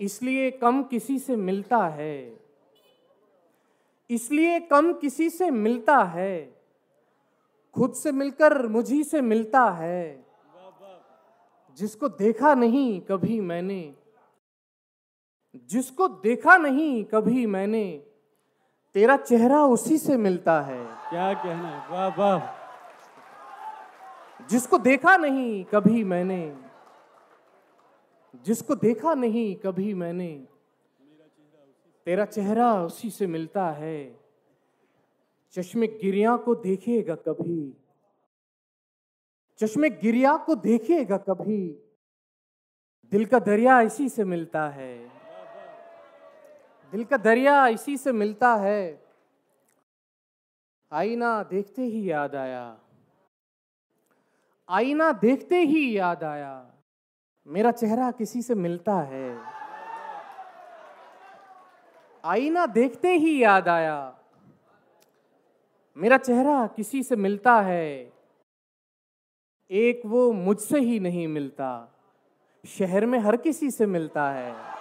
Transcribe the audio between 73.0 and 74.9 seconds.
में हर किसी से मिलता है।